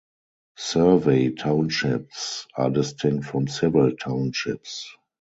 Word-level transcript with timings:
Survey 0.57 1.29
townships 1.29 2.47
are 2.57 2.71
distinct 2.71 3.27
from 3.27 3.47
civil 3.47 3.91
townships. 3.95 4.87